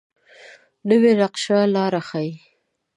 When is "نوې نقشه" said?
0.89-1.59